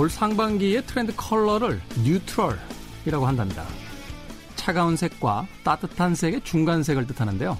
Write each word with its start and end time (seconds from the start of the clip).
올 0.00 0.08
상반기의 0.08 0.86
트렌드 0.86 1.14
컬러를 1.14 1.78
neutral이라고 2.02 3.26
한답니다. 3.26 3.66
차가운 4.56 4.96
색과 4.96 5.46
따뜻한 5.62 6.14
색의 6.14 6.40
중간색을 6.42 7.06
뜻하는데요. 7.06 7.58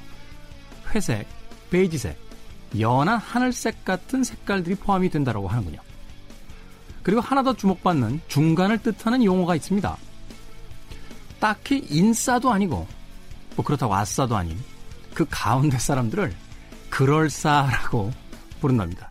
회색, 0.95 1.29
베이지색, 1.69 2.19
연한 2.81 3.19
하늘색 3.19 3.85
같은 3.85 4.25
색깔들이 4.25 4.77
포함이 4.77 5.11
된다고 5.11 5.49
하는군요. 5.49 5.81
그리고 7.03 7.21
하나 7.21 7.43
더 7.43 7.53
주목받는 7.55 8.23
중간을 8.29 8.79
뜻하는 8.79 9.23
용어가 9.23 9.55
있습니다. 9.55 9.95
딱히 11.41 11.87
인싸도 11.91 12.51
아니고 12.51 12.87
뭐 13.55 13.65
그렇다고 13.67 13.95
아싸도 13.95 14.35
아닌 14.35 14.59
그 15.13 15.27
가운데 15.29 15.79
사람들을 15.79 16.35
그럴싸라고 16.89 18.11
부른답니다. 18.63 19.11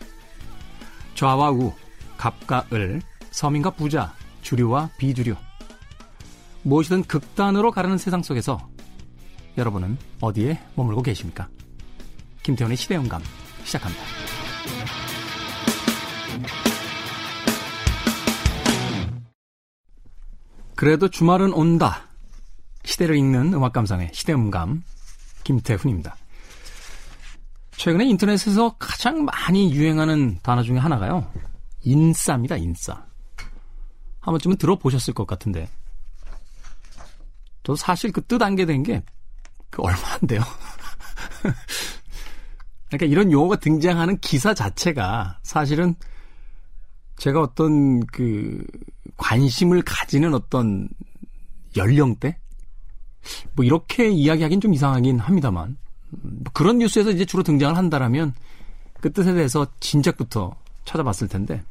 좌와 1.14 1.52
우, 1.52 1.72
갑과 2.18 2.66
을, 2.74 3.04
서민과 3.32 3.72
부자, 3.72 4.14
주류와 4.42 4.90
비주류. 4.98 5.36
무엇이든 6.64 7.04
극단으로 7.04 7.72
가르는 7.72 7.98
세상 7.98 8.22
속에서 8.22 8.70
여러분은 9.58 9.98
어디에 10.22 10.60
머물고 10.76 11.02
계십니까? 11.02 11.48
김태훈의 12.44 12.78
시대영감 12.78 13.22
시작합니다. 13.64 14.04
그래도 20.76 21.10
주말은 21.10 21.52
온다. 21.52 22.08
시대를 22.86 23.18
읽는 23.18 23.54
음악 23.54 23.74
감상의 23.74 24.12
시대음감 24.14 24.82
김태훈입니다. 25.44 26.16
최근에 27.72 28.06
인터넷에서 28.06 28.76
가장 28.80 29.26
많이 29.26 29.74
유행하는 29.74 30.40
단어 30.42 30.64
중에 30.64 30.78
하나가요. 30.78 31.30
인싸입니다, 31.82 32.56
인싸. 32.58 33.09
한 34.30 34.34
번쯤은 34.34 34.58
들어보셨을 34.58 35.16
것 35.16 35.26
같은데. 35.26 35.68
저 37.64 37.76
사실 37.76 38.12
그 38.12 38.22
뜻 38.22 38.42
안게 38.42 38.66
된 38.68 38.84
게, 38.84 39.02
그 39.72 39.82
얼마 39.82 40.00
안 40.14 40.28
돼요. 40.28 40.42
그러니까 42.90 43.06
이런 43.08 43.32
용어가 43.32 43.56
등장하는 43.56 44.20
기사 44.20 44.54
자체가 44.54 45.40
사실은 45.42 45.96
제가 47.18 47.42
어떤 47.42 48.06
그 48.06 48.64
관심을 49.18 49.82
가지는 49.82 50.36
어떤 50.36 50.90
연령대? 51.76 52.38
뭐 53.54 53.66
이렇게 53.66 54.10
이야기하긴 54.10 54.62
좀 54.62 54.74
이상하긴 54.76 55.20
합니다만 55.20 55.78
뭐 56.10 56.44
그런 56.54 56.78
뉴스에서 56.78 57.10
이제 57.12 57.26
주로 57.26 57.42
등장을 57.42 57.76
한다라면 57.76 58.34
그 59.02 59.12
뜻에 59.12 59.34
대해서 59.34 59.66
진작부터 59.80 60.56
찾아봤을 60.86 61.28
텐데 61.28 61.64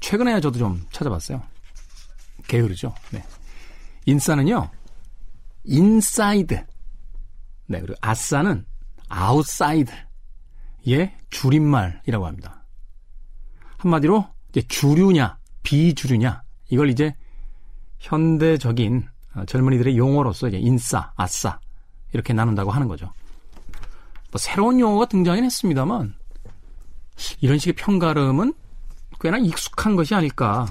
최근에야 0.00 0.40
저도 0.40 0.58
좀 0.58 0.84
찾아봤어요. 0.92 1.53
게으르죠. 2.46 2.94
네. 3.10 3.24
인싸는요. 4.06 4.70
인사이드. 5.64 6.64
네, 7.66 7.80
그리고 7.80 7.94
아싸는 8.00 8.66
아웃사이드의 9.08 9.94
줄임말이라고 11.30 12.26
합니다. 12.26 12.64
한마디로 13.78 14.26
이제 14.50 14.62
주류냐 14.68 15.38
비주류냐 15.62 16.42
이걸 16.70 16.90
이제 16.90 17.14
현대적인 17.98 19.08
어, 19.34 19.44
젊은이들의 19.46 19.96
용어로서 19.96 20.48
이제 20.48 20.58
인싸, 20.58 21.12
아싸 21.16 21.58
이렇게 22.12 22.32
나눈다고 22.32 22.70
하는 22.70 22.86
거죠. 22.86 23.12
뭐 24.30 24.38
새로운 24.38 24.78
용어가 24.80 25.06
등장은 25.06 25.44
했습니다만 25.44 26.14
이런 27.40 27.58
식의 27.58 27.74
편가름은 27.74 28.54
꽤나 29.20 29.38
익숙한 29.38 29.96
것이 29.96 30.14
아닐까. 30.14 30.66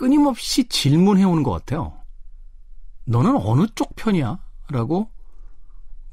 끊임없이 0.00 0.66
질문해오는 0.66 1.42
것 1.42 1.50
같아요. 1.50 1.92
너는 3.04 3.36
어느 3.36 3.66
쪽 3.74 3.94
편이야? 3.96 4.38
라고 4.70 5.10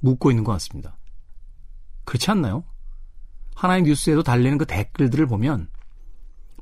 묻고 0.02 0.30
있는 0.30 0.44
것 0.44 0.52
같습니다. 0.52 0.98
그렇지 2.04 2.30
않나요? 2.32 2.66
하나의 3.56 3.84
뉴스에도 3.84 4.24
달리는 4.24 4.58
그 4.58 4.66
댓글들을 4.66 5.26
보면 5.28 5.70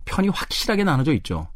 편이 0.06 0.30
확실하게 0.30 0.84
나눠져 0.84 1.14
있죠. 1.14 1.47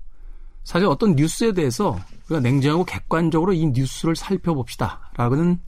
사실 0.63 0.87
어떤 0.87 1.15
뉴스에 1.15 1.53
대해서 1.53 1.99
우리가 2.25 2.39
냉정하고 2.39 2.83
객관적으로 2.85 3.53
이 3.53 3.67
뉴스를 3.67 4.15
살펴봅시다. 4.15 5.11
라는 5.17 5.59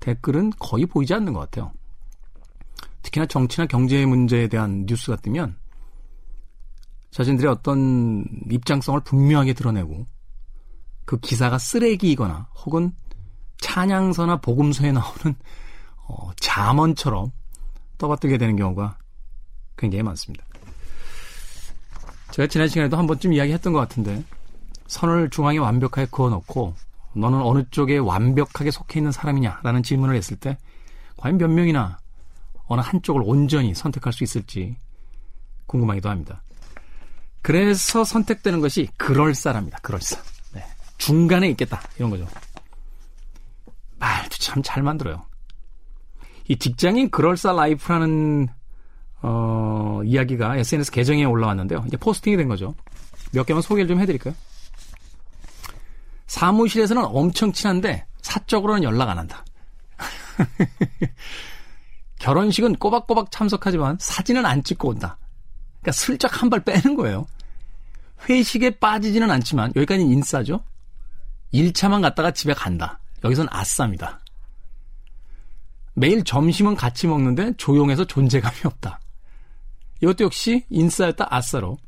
댓글은 0.00 0.52
거의 0.58 0.84
보이지 0.84 1.14
않는 1.14 1.32
것 1.32 1.40
같아요. 1.40 1.72
특히나 3.00 3.24
정치나 3.24 3.66
경제 3.66 4.04
문제에 4.04 4.46
대한 4.48 4.84
뉴스 4.84 5.10
같으면 5.10 5.56
자신들의 7.10 7.50
어떤 7.50 8.24
입장성을 8.50 9.00
분명하게 9.00 9.54
드러내고 9.54 10.06
그 11.04 11.18
기사가 11.18 11.58
쓰레기이거나 11.58 12.48
혹은 12.64 12.92
찬양서나 13.60 14.40
복음서에 14.40 14.92
나오는 14.92 15.34
어, 16.06 16.30
자문처럼 16.36 17.32
떠받들게 17.96 18.38
되는 18.38 18.56
경우가 18.56 18.98
굉장히 19.76 20.02
많습니다. 20.02 20.44
제가 22.30 22.46
지난 22.46 22.68
시간에도 22.68 22.96
한 22.96 23.06
번쯤 23.06 23.32
이야기했던 23.32 23.72
것 23.72 23.78
같은데 23.80 24.22
선을 24.86 25.30
중앙에 25.30 25.58
완벽하게 25.58 26.08
그어놓고 26.10 26.74
너는 27.14 27.40
어느 27.40 27.64
쪽에 27.70 27.98
완벽하게 27.98 28.70
속해 28.70 29.00
있는 29.00 29.12
사람이냐라는 29.12 29.82
질문을 29.82 30.14
했을 30.14 30.36
때 30.36 30.58
과연 31.16 31.38
몇 31.38 31.48
명이나 31.48 31.98
어느 32.66 32.80
한쪽을 32.80 33.22
온전히 33.24 33.74
선택할 33.74 34.12
수 34.12 34.24
있을지 34.24 34.76
궁금하기도 35.66 36.08
합니다. 36.08 36.42
그래서 37.42 38.04
선택되는 38.04 38.60
것이 38.60 38.88
그럴싸랍니다. 38.96 39.78
그럴싸. 39.82 40.20
네. 40.52 40.64
중간에 40.98 41.48
있겠다. 41.50 41.80
이런 41.96 42.10
거죠. 42.10 42.26
말도 43.98 44.30
참 44.38 44.62
잘 44.62 44.82
만들어요. 44.82 45.24
이 46.48 46.56
직장인 46.58 47.10
그럴싸 47.10 47.52
life라는 47.52 48.48
어, 49.22 50.00
이야기가 50.04 50.56
SNS 50.56 50.90
계정에 50.92 51.24
올라왔는데요. 51.24 51.84
이제 51.86 51.96
posting이 51.96 52.36
된 52.36 52.48
거죠. 52.48 52.74
몇 53.32 53.44
개만 53.44 53.62
소개를 53.62 53.88
좀 53.88 54.00
해드릴까요? 54.00 54.34
사무실에서는 56.26 57.04
엄청 57.04 57.52
친한데 57.52 58.06
사적으로는 58.22 58.82
연락 58.84 59.08
안 59.10 59.18
한다. 59.18 59.44
결혼식은 62.20 62.76
꼬박꼬박 62.76 63.30
참석하지만 63.30 63.96
사진은 64.00 64.44
안 64.46 64.62
찍고 64.62 64.88
온다. 64.88 65.18
그러니까 65.88 65.92
슬쩍 65.92 66.42
한 66.42 66.50
발 66.50 66.60
빼는 66.64 66.96
거예요. 66.96 67.26
회식에 68.28 68.78
빠지지는 68.78 69.30
않지만 69.30 69.72
여기까지는 69.76 70.10
인싸죠. 70.12 70.62
1차만 71.54 72.02
갔다가 72.02 72.30
집에 72.30 72.52
간다. 72.52 72.98
여기선 73.24 73.46
아싸입니다. 73.50 74.20
매일 75.94 76.22
점심은 76.24 76.76
같이 76.76 77.06
먹는데 77.06 77.54
조용해서 77.56 78.04
존재감이 78.04 78.56
없다. 78.64 79.00
이것도 80.00 80.24
역시 80.24 80.64
인싸였다 80.68 81.26
아싸로. 81.30 81.78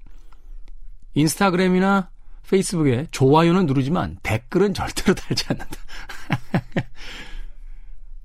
인스타그램이나 1.15 2.11
페이스북에 2.49 3.07
좋아요는 3.11 3.67
누르지만 3.67 4.19
댓글은 4.23 4.75
절대로 4.75 5.15
달지 5.15 5.45
않는다. 5.49 5.77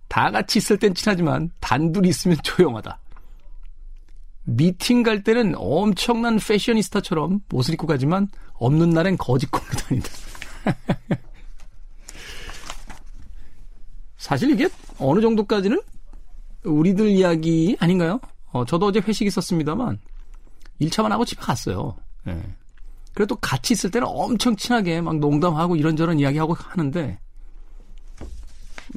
다 0.08 0.32
같이 0.32 0.60
있을 0.60 0.80
땐 0.80 0.94
친하지만 0.96 1.52
단둘이 1.60 2.10
있으면 2.10 2.38
조용하다. 2.44 3.00
미팅 4.46 5.04
갈 5.04 5.24
때는 5.24 5.54
엄청난 5.58 6.38
패셔니스타처럼 6.38 7.42
옷을 7.52 7.74
입고 7.74 7.88
가지만 7.88 8.28
없는 8.54 8.92
날엔 8.92 9.18
거짓걸로 9.18 9.66
다닌다. 9.66 10.10
사실 14.18 14.50
이게 14.52 14.70
어느 14.98 15.22
정도까지는 15.22 15.82
우리들 16.64 17.10
이야기 17.10 17.76
아닌가요? 17.80 18.20
어, 18.52 18.66
저도 18.66 18.88
어제 18.88 19.00
회식 19.00 19.28
있었습니다만 19.28 20.00
1차만 20.82 21.10
하고 21.10 21.26
집에 21.26 21.42
갔어요. 21.42 21.96
예. 22.28 22.42
그래도 23.14 23.36
같이 23.36 23.74
있을 23.74 23.92
때는 23.92 24.08
엄청 24.10 24.56
친하게 24.56 25.02
막 25.02 25.18
농담하고 25.18 25.76
이런저런 25.76 26.20
이야기하고 26.20 26.54
하는데 26.54 27.20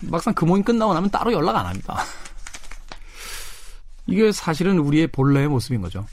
막상 0.03 0.35
그 0.35 0.45
모임 0.45 0.63
끝나고 0.63 0.95
나면 0.95 1.11
따로 1.11 1.33
연락 1.33 1.57
안 1.57 1.67
합니다. 1.67 1.99
이게 4.09 4.33
사실은 4.33 4.79
우리의 4.79 5.07
본래의 5.09 5.49
모습인 5.49 5.83
거죠. 5.83 6.07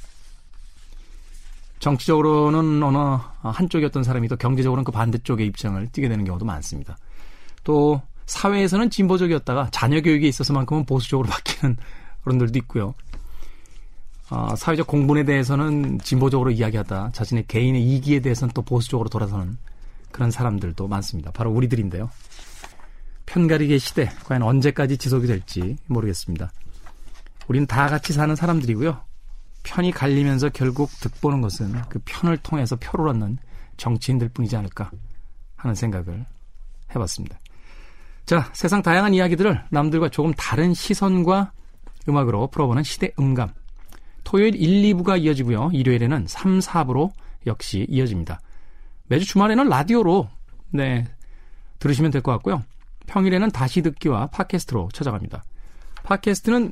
정치적으로는 1.79 2.83
어느 2.83 2.97
한쪽이 3.41 3.85
었던 3.85 4.03
사람이 4.03 4.27
또 4.27 4.35
경제적으로는 4.35 4.83
그 4.83 4.91
반대쪽의 4.91 5.47
입장을 5.47 5.87
띠게 5.91 6.09
되는 6.09 6.25
경우도 6.25 6.45
많습니다. 6.45 6.97
또 7.63 8.01
사회에서는 8.25 8.89
진보적이었다가 8.89 9.69
자녀 9.71 10.01
교육에 10.01 10.27
있어서만큼은 10.27 10.85
보수적으로 10.85 11.29
바뀌는 11.31 11.77
어른들도 12.25 12.59
있고요. 12.59 12.93
어, 14.29 14.55
사회적 14.55 14.87
공분에 14.87 15.23
대해서는 15.23 15.99
진보적으로 15.99 16.51
이야기하다 16.51 17.11
자신의 17.13 17.45
개인의 17.47 17.81
이기에 17.81 18.19
대해서는 18.19 18.51
또 18.53 18.61
보수적으로 18.61 19.07
돌아서는 19.07 19.57
그런 20.11 20.31
사람들도 20.31 20.87
많습니다. 20.87 21.31
바로 21.31 21.51
우리들인데요. 21.51 22.09
편가리의 23.27 23.79
시대 23.79 24.09
과연 24.25 24.41
언제까지 24.41 24.97
지속이 24.97 25.27
될지 25.27 25.77
모르겠습니다. 25.85 26.51
우리는 27.47 27.67
다 27.67 27.87
같이 27.87 28.13
사는 28.13 28.35
사람들이고요. 28.35 28.99
편이 29.63 29.91
갈리면서 29.91 30.49
결국 30.49 30.89
득보는 30.99 31.41
것은 31.41 31.81
그 31.89 31.99
편을 32.05 32.37
통해서 32.37 32.75
표를 32.75 33.07
얻는 33.09 33.37
정치인들 33.77 34.29
뿐이지 34.29 34.55
않을까 34.55 34.91
하는 35.55 35.75
생각을 35.75 36.25
해봤습니다. 36.93 37.39
자, 38.25 38.49
세상 38.53 38.81
다양한 38.81 39.13
이야기들을 39.13 39.65
남들과 39.69 40.09
조금 40.09 40.33
다른 40.33 40.73
시선과 40.73 41.51
음악으로 42.07 42.47
풀어보는 42.47 42.83
시대 42.83 43.11
음감. 43.19 43.49
토요일 44.23 44.55
1, 44.55 44.95
2부가 44.95 45.21
이어지고요. 45.21 45.69
일요일에는 45.73 46.25
3, 46.27 46.59
4부로 46.59 47.11
역시 47.45 47.85
이어집니다. 47.89 48.39
매주 49.07 49.25
주말에는 49.25 49.67
라디오로 49.69 50.27
네 50.71 51.05
들으시면 51.79 52.09
될 52.11 52.21
것 52.21 52.31
같고요. 52.33 52.63
평일에는 53.07 53.51
다시 53.51 53.81
듣기와 53.83 54.27
팟캐스트로 54.27 54.89
찾아갑니다. 54.93 55.43
팟캐스트는 56.03 56.71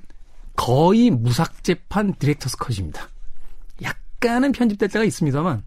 거의 0.56 1.10
무삭제판 1.10 2.16
director's 2.16 2.58
cut입니다. 2.58 3.10
약간은 3.82 4.52
편집될 4.52 4.90
때가 4.90 5.04
있습니다만 5.06 5.64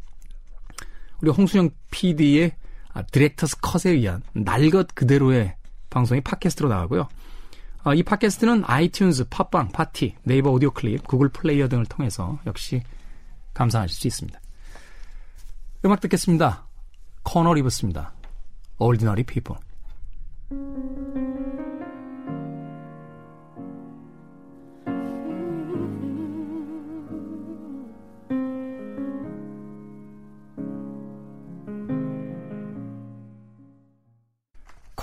우리 1.20 1.30
홍수영 1.30 1.70
PD의 1.90 2.56
director's 3.12 3.58
cut에 3.60 3.92
의한 3.92 4.22
날것 4.32 4.94
그대로의 4.94 5.56
방송이 5.90 6.20
팟캐스트로 6.20 6.68
나가고요. 6.68 7.08
아, 7.84 7.94
이 7.94 8.02
팟캐스트는 8.02 8.64
아이튠즈, 8.64 9.28
팟빵, 9.30 9.68
팟티, 9.68 10.16
네이버 10.24 10.50
오디오 10.50 10.72
클립, 10.72 11.06
구글 11.06 11.28
플레이어 11.28 11.68
등을 11.68 11.86
통해서 11.86 12.38
역시 12.46 12.82
감상하실 13.54 13.96
수 13.96 14.06
있습니다. 14.08 14.40
음악 15.84 16.00
듣겠습니다. 16.00 16.66
코너 17.22 17.54
리브스입니다. 17.54 18.12
Ordinary 18.78 19.24
People. 19.24 19.60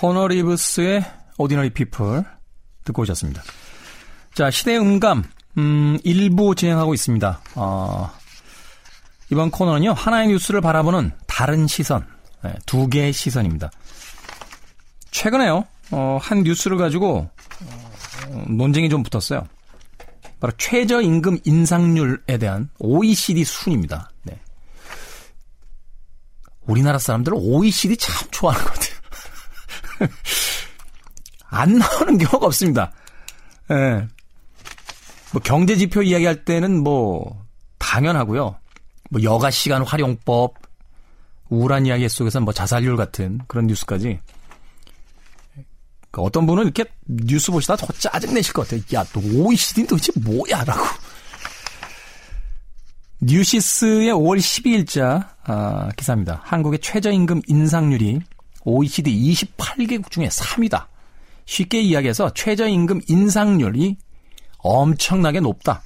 코너 0.04 0.28
리브스의 0.28 1.06
Ordinary 1.38 1.70
People 1.70 2.26
듣고 2.84 3.04
오셨습니다. 3.04 3.42
자, 4.34 4.52
시대 4.52 4.76
음감, 4.76 5.24
음, 5.58 5.98
일부 6.04 6.56
진행하고 6.56 6.94
있습니다. 6.94 7.40
어, 7.56 8.12
이번 9.32 9.50
코너는요, 9.50 9.94
하나의 9.94 10.28
뉴스를 10.28 10.60
바라보는 10.60 11.14
다른 11.26 11.68
시선, 11.68 12.06
네, 12.44 12.54
두 12.66 12.90
개의 12.90 13.14
시선입니다. 13.14 13.72
최근에요, 15.12 15.64
어, 15.92 16.20
한 16.22 16.44
뉴스를 16.44 16.76
가지고, 16.76 17.30
어, 18.28 18.46
논쟁이 18.50 18.90
좀 18.90 19.04
붙었어요. 19.04 19.48
바로 20.42 20.52
최저임금 20.58 21.40
인상률에 21.46 22.38
대한 22.40 22.70
OECD 22.78 23.46
순입니다. 23.46 24.12
네. 24.24 24.38
우리나라 26.66 26.98
사람들은 26.98 27.38
OECD 27.38 27.96
참 27.96 28.28
좋아하는 28.32 28.66
것. 28.66 28.83
안 31.50 31.78
나오는 31.78 32.18
경우가 32.18 32.48
없습니다. 32.48 32.92
예. 33.72 34.08
뭐 35.32 35.42
경제 35.44 35.76
지표 35.76 36.02
이야기할 36.02 36.46
때는 36.46 36.84
뭐 36.84 37.46
당연하고요. 37.80 38.56
뭐 39.10 39.24
여가 39.24 39.52
시간 39.52 39.84
활용법, 39.84 40.56
우울한 41.50 41.86
이야기 41.86 42.08
속에서 42.10 42.40
뭐 42.40 42.54
자살률 42.54 42.98
같은 42.98 43.40
그런 43.48 43.68
뉴스까지. 43.68 44.20
그러니까 46.12 46.22
어떤 46.22 46.46
분은 46.46 46.64
이렇게 46.64 46.86
뉴스 47.06 47.52
보시다 47.52 47.76
더 47.76 47.88
짜증 47.94 48.34
내실 48.34 48.54
것 48.54 48.68
같아요. 48.68 48.82
야, 48.94 49.04
너 49.04 49.20
OECD는 49.20 49.88
도대체 49.88 50.12
뭐야 50.20 50.64
라고. 50.64 50.84
뉴시스의 53.22 54.12
5월 54.14 54.38
12일자 54.38 55.30
아, 55.44 55.90
기사입니다. 55.96 56.42
한국의 56.44 56.80
최저임금 56.80 57.42
인상률이 57.48 58.20
OECD 58.66 59.34
28개국 59.34 60.12
중에 60.12 60.28
3위다. 60.28 60.86
쉽게 61.46 61.82
이야기해서 61.82 62.32
최저임금 62.34 63.02
인상률이 63.08 63.98
엄청나게 64.60 65.40
높다. 65.42 65.82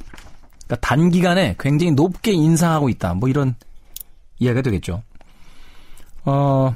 그러니까 0.65 0.87
단기간에 0.87 1.55
굉장히 1.59 1.91
높게 1.93 2.31
인상하고 2.31 2.89
있다. 2.89 3.13
뭐 3.15 3.29
이런 3.29 3.55
이야기가 4.39 4.61
되겠죠. 4.61 5.01
어, 6.25 6.75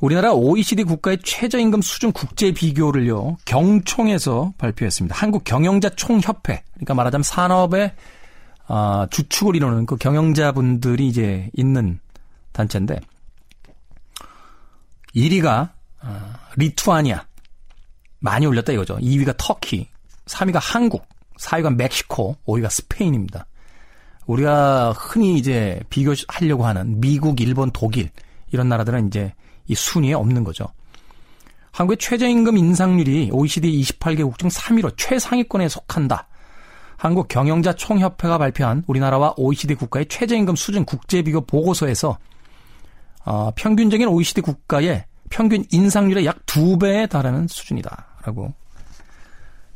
우리나라 0.00 0.32
OECD 0.32 0.84
국가의 0.84 1.18
최저임금 1.22 1.82
수준 1.82 2.12
국제 2.12 2.52
비교를요, 2.52 3.36
경총에서 3.44 4.54
발표했습니다. 4.58 5.14
한국 5.16 5.44
경영자 5.44 5.90
총협회. 5.90 6.62
그러니까 6.74 6.94
말하자면 6.94 7.22
산업의 7.22 7.92
어, 8.66 9.06
주축을 9.10 9.56
이루는 9.56 9.84
그 9.84 9.96
경영자분들이 9.96 11.06
이제 11.06 11.50
있는 11.52 12.00
단체인데, 12.52 12.98
1위가 15.14 15.70
어, 16.02 16.32
리투아니아 16.56 17.24
많이 18.20 18.46
올렸다 18.46 18.72
이거죠. 18.72 18.96
2위가 18.96 19.34
터키, 19.36 19.88
3위가 20.26 20.58
한국, 20.60 21.06
4위가 21.38 21.74
멕시코, 21.74 22.36
5위가 22.46 22.70
스페인입니다. 22.70 23.46
우리가 24.26 24.92
흔히 24.92 25.36
이제 25.36 25.80
비교하려고 25.90 26.64
하는 26.64 27.00
미국, 27.00 27.40
일본, 27.40 27.70
독일 27.70 28.10
이런 28.50 28.68
나라들은 28.68 29.08
이제 29.08 29.34
이 29.66 29.74
순위에 29.74 30.14
없는 30.14 30.42
거죠. 30.44 30.66
한국의 31.72 31.98
최저임금 31.98 32.56
인상률이 32.56 33.30
OECD 33.32 33.80
28개국 33.82 34.38
중 34.38 34.48
3위로 34.48 34.94
최상위권에 34.96 35.68
속한다. 35.68 36.28
한국 36.96 37.28
경영자 37.28 37.74
총협회가 37.74 38.38
발표한 38.38 38.84
우리나라와 38.86 39.34
OECD 39.36 39.74
국가의 39.74 40.06
최저임금 40.06 40.56
수준 40.56 40.84
국제비교 40.84 41.42
보고서에서 41.42 42.16
어, 43.24 43.50
평균적인 43.54 44.08
OECD 44.08 44.40
국가의 44.40 45.04
평균 45.30 45.64
인상률의 45.70 46.26
약 46.26 46.44
두 46.54 46.78
배에 46.78 47.08
달하는 47.08 47.48
수준이다라고 47.48 48.54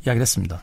이야기를 0.06 0.22
했습니다. 0.22 0.62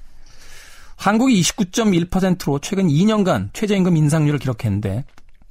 한국이 0.96 1.42
29.1%로 1.42 2.60
최근 2.60 2.88
2년간 2.88 3.50
최저임금 3.52 3.98
인상률을 3.98 4.40
기록했는데 4.40 5.04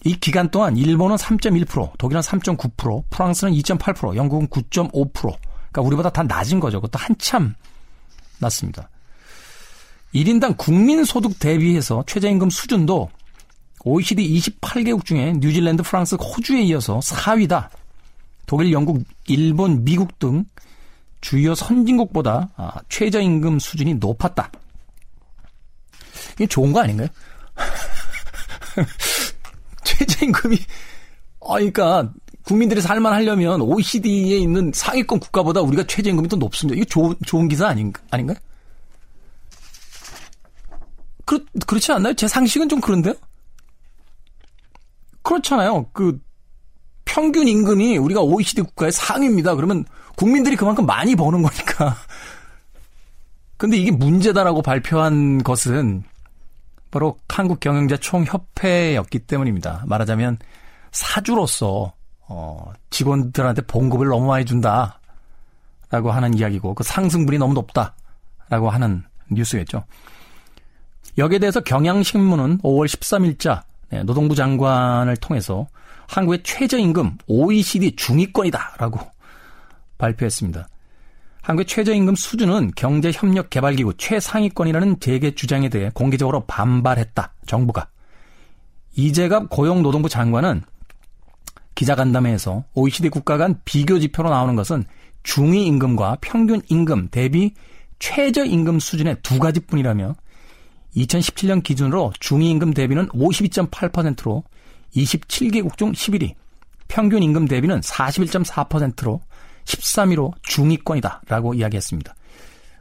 이 0.04 0.16
기간 0.18 0.50
동안 0.50 0.78
일본은 0.78 1.16
3.1%, 1.16 1.98
독일은 1.98 2.22
3.9%, 2.22 3.04
프랑스는 3.10 3.52
2.8%, 3.52 4.16
영국은 4.16 4.48
9.5%. 4.48 5.12
그러니까 5.12 5.82
우리보다 5.82 6.08
다 6.08 6.22
낮은 6.22 6.60
거죠. 6.60 6.80
그것도 6.80 6.98
한참 6.98 7.54
낮습니다. 8.38 8.88
1인당 10.14 10.56
국민소득 10.56 11.38
대비해서 11.38 12.04
최저임금 12.06 12.48
수준도 12.48 13.10
OECD 13.84 14.38
28개국 14.38 15.04
중에 15.04 15.34
뉴질랜드, 15.36 15.82
프랑스, 15.82 16.16
호주에 16.16 16.62
이어서 16.62 16.98
4위다. 17.00 17.68
독일, 18.46 18.72
영국, 18.72 19.04
일본, 19.26 19.84
미국 19.84 20.18
등 20.18 20.44
주요 21.20 21.54
선진국보다 21.54 22.50
아, 22.56 22.72
최저임금 22.88 23.58
수준이 23.58 23.94
높았다. 23.94 24.50
이게 26.34 26.46
좋은 26.46 26.72
거 26.72 26.80
아닌가요? 26.80 27.08
최저임금이 29.84 30.58
아 31.40 31.54
그러니까 31.54 32.12
국민들이 32.42 32.80
살만 32.80 33.12
하려면 33.12 33.60
OECD에 33.62 34.36
있는 34.36 34.70
상위권 34.74 35.20
국가보다 35.20 35.60
우리가 35.60 35.84
최저임금이 35.86 36.28
더 36.28 36.36
높습니다. 36.36 36.76
이거 36.76 36.84
좋은 36.84 37.14
좋은 37.24 37.48
기사 37.48 37.68
아닌 37.68 37.92
아닌가요? 38.10 38.36
그렇 41.24 41.40
그렇지 41.66 41.92
않나요? 41.92 42.14
제 42.14 42.28
상식은 42.28 42.68
좀 42.68 42.80
그런데요. 42.80 43.14
그렇잖아요. 45.24 45.86
그 45.92 46.20
평균 47.04 47.48
임금이 47.48 47.98
우리가 47.98 48.22
OECD 48.22 48.62
국가의 48.62 48.92
상위입니다. 48.92 49.56
그러면 49.56 49.84
국민들이 50.16 50.54
그만큼 50.54 50.86
많이 50.86 51.16
버는 51.16 51.42
거니까. 51.42 51.96
근데 53.56 53.76
이게 53.76 53.90
문제다라고 53.90 54.62
발표한 54.62 55.42
것은 55.42 56.04
바로 56.90 57.18
한국 57.28 57.58
경영자 57.58 57.96
총협회였기 57.96 59.20
때문입니다. 59.20 59.84
말하자면 59.86 60.38
사주로서 60.92 61.92
어, 62.28 62.72
직원들한테 62.90 63.62
봉급을 63.62 64.06
너무 64.06 64.26
많이 64.26 64.44
준다라고 64.44 64.92
하는 65.90 66.34
이야기고 66.34 66.74
그 66.74 66.84
상승분이 66.84 67.38
너무 67.38 67.54
높다라고 67.54 68.70
하는 68.70 69.02
뉴스겠죠. 69.30 69.84
여기에 71.18 71.38
대해서 71.38 71.60
경향신문은 71.60 72.58
5월 72.58 72.86
13일자 72.86 73.62
노동부 74.04 74.34
장관을 74.34 75.16
통해서 75.16 75.66
한국의 76.08 76.42
최저임금 76.42 77.18
OECD 77.26 77.96
중위권이다라고 77.96 79.00
발표했습니다. 79.98 80.68
한국의 81.42 81.66
최저임금 81.66 82.14
수준은 82.14 82.72
경제협력개발기구 82.74 83.94
최상위권이라는 83.98 85.00
재계 85.00 85.34
주장에 85.34 85.68
대해 85.68 85.90
공개적으로 85.92 86.44
반발했다. 86.46 87.34
정부가. 87.46 87.88
이재갑 88.96 89.50
고용노동부 89.50 90.08
장관은 90.08 90.62
기자간담회에서 91.74 92.64
OECD 92.74 93.08
국가 93.10 93.36
간 93.36 93.60
비교 93.64 93.98
지표로 93.98 94.30
나오는 94.30 94.54
것은 94.54 94.84
중위임금과 95.24 96.18
평균임금 96.20 97.08
대비 97.10 97.54
최저임금 97.98 98.78
수준의 98.78 99.16
두 99.22 99.38
가지뿐이라며 99.38 100.14
2017년 100.96 101.62
기준으로 101.62 102.12
중위임금 102.20 102.72
대비는 102.74 103.08
52.8%로 103.08 104.44
27개국 104.94 105.76
중 105.76 105.92
11위, 105.92 106.34
평균 106.88 107.22
임금 107.22 107.46
대비는 107.48 107.80
41.4%로 107.80 109.20
13위로 109.64 110.32
중위권이다라고 110.42 111.54
이야기했습니다. 111.54 112.14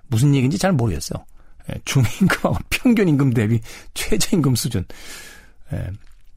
무슨 0.08 0.36
얘기인지 0.36 0.58
잘 0.60 0.74
모르겠어요. 0.74 1.26
예, 1.72 1.80
중임금하고 1.86 2.58
평균 2.70 3.08
임금 3.10 3.34
대비 3.34 3.60
최저임금 3.94 4.56
수준. 4.56 4.86
예, 5.72 5.88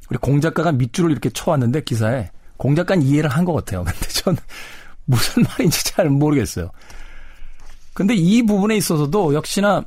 우리 0.08 0.18
공작가가 0.18 0.72
밑줄을 0.72 1.10
이렇게 1.10 1.28
쳐왔는데 1.30 1.82
기사에 1.82 2.30
공작가는 2.56 3.02
이해를 3.02 3.28
한 3.28 3.44
것 3.44 3.52
같아요. 3.52 3.84
근데 3.84 4.08
전 4.08 4.36
무슨 5.04 5.42
말인지 5.42 5.84
잘 5.84 6.08
모르겠어요. 6.08 6.70
근데 7.92 8.14
이 8.14 8.42
부분에 8.42 8.76
있어서도 8.76 9.34
역시나 9.34 9.84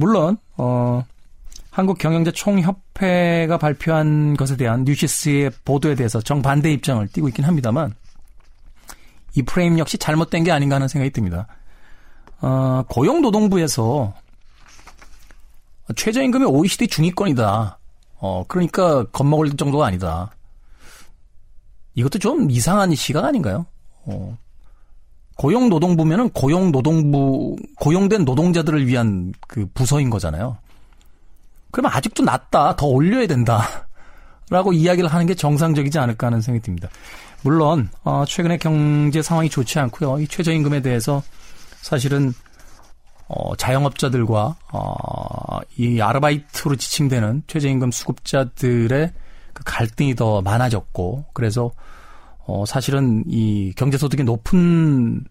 물론 0.00 0.38
어 0.56 1.04
한국경영자 1.70 2.32
총협회가 2.32 3.58
발표한 3.58 4.34
것에 4.36 4.56
대한 4.56 4.84
뉴시스의 4.84 5.50
보도에 5.64 5.94
대해서 5.94 6.20
정반대 6.20 6.72
입장을 6.72 7.06
띠고 7.08 7.28
있긴 7.28 7.44
합니다만 7.44 7.94
이 9.36 9.42
프레임 9.42 9.78
역시 9.78 9.98
잘못된 9.98 10.42
게 10.42 10.52
아닌가 10.52 10.76
하는 10.76 10.88
생각이 10.88 11.12
듭니다. 11.12 11.46
어, 12.40 12.82
고용노동부에서 12.88 14.14
최저임금이 15.94 16.46
OECD 16.46 16.88
중위권이다. 16.88 17.78
어, 18.20 18.44
그러니까 18.48 19.04
겁먹을 19.04 19.50
정도가 19.56 19.86
아니다. 19.86 20.30
이것도 21.94 22.18
좀 22.18 22.50
이상한 22.50 22.94
시각 22.94 23.24
아닌가요? 23.24 23.66
어, 24.06 24.36
고용노동부면은 25.40 26.28
고용노동부, 26.30 27.56
고용된 27.76 28.26
노동자들을 28.26 28.86
위한 28.86 29.32
그 29.48 29.66
부서인 29.72 30.10
거잖아요. 30.10 30.58
그러면 31.70 31.92
아직도 31.94 32.22
낮다. 32.24 32.76
더 32.76 32.86
올려야 32.86 33.26
된다. 33.26 33.62
라고 34.50 34.74
이야기를 34.74 35.08
하는 35.08 35.24
게 35.24 35.34
정상적이지 35.34 35.98
않을까 35.98 36.26
하는 36.26 36.42
생각이 36.42 36.62
듭니다. 36.62 36.90
물론, 37.42 37.88
어, 38.04 38.24
최근에 38.26 38.58
경제 38.58 39.22
상황이 39.22 39.48
좋지 39.48 39.78
않고요. 39.78 40.20
이 40.20 40.28
최저임금에 40.28 40.82
대해서 40.82 41.22
사실은 41.80 42.34
어, 43.28 43.56
자영업자들과 43.56 44.56
어, 44.72 45.58
이 45.78 46.02
아르바이트로 46.02 46.76
지칭되는 46.76 47.44
최저임금 47.46 47.92
수급자들의 47.92 49.12
그 49.54 49.62
갈등이 49.64 50.16
더 50.16 50.42
많아졌고 50.42 51.24
그래서 51.32 51.70
어, 52.52 52.66
사실은 52.66 53.22
이 53.28 53.72
경제소득이 53.76 54.24
높은 54.24 55.24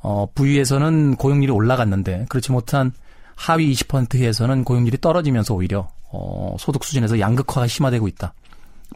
어, 0.00 0.26
부위에서는 0.34 1.16
고용률이 1.16 1.52
올라갔는데 1.52 2.24
그렇지 2.30 2.50
못한 2.50 2.92
하위 3.34 3.70
20%에서는 3.74 4.64
고용률이 4.64 4.98
떨어지면서 5.02 5.52
오히려 5.52 5.90
어, 6.10 6.56
소득 6.58 6.82
수준에서 6.82 7.20
양극화가 7.20 7.66
심화되고 7.66 8.08
있다. 8.08 8.32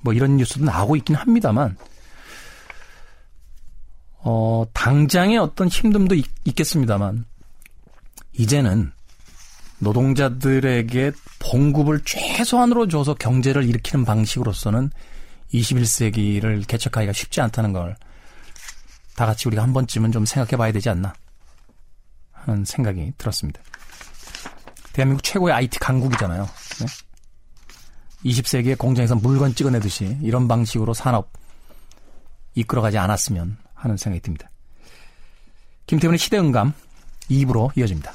뭐 0.00 0.14
이런 0.14 0.38
뉴스도 0.38 0.64
나오고 0.64 0.96
있긴 0.96 1.16
합니다만 1.16 1.76
어, 4.22 4.64
당장의 4.72 5.36
어떤 5.36 5.68
힘듦도 5.68 6.16
있, 6.16 6.24
있겠습니다만 6.46 7.26
이제는 8.38 8.90
노동자들에게 9.80 11.12
봉급을 11.40 12.00
최소한으로 12.06 12.88
줘서 12.88 13.12
경제를 13.12 13.64
일으키는 13.64 14.06
방식으로서는 14.06 14.90
21세기를 15.52 16.66
개척하기가 16.66 17.12
쉽지 17.12 17.40
않다는 17.40 17.72
걸 17.72 17.96
다 19.20 19.26
같이 19.26 19.48
우리가 19.48 19.62
한 19.62 19.74
번쯤은 19.74 20.12
좀 20.12 20.24
생각해 20.24 20.56
봐야 20.56 20.72
되지 20.72 20.88
않나 20.88 21.12
하는 22.32 22.64
생각이 22.64 23.12
들었습니다. 23.18 23.60
대한민국 24.94 25.22
최고의 25.22 25.54
IT 25.54 25.78
강국이잖아요. 25.78 26.44
네? 26.44 26.86
20세기의 28.24 28.78
공장에서 28.78 29.16
물건 29.16 29.54
찍어내듯이 29.54 30.16
이런 30.22 30.48
방식으로 30.48 30.94
산업 30.94 31.30
이끌어가지 32.54 32.96
않았으면 32.96 33.58
하는 33.74 33.98
생각이 33.98 34.22
듭니다. 34.22 34.48
김태훈의 35.84 36.18
시대응감 36.18 36.72
2부로 37.30 37.76
이어집니다. 37.76 38.14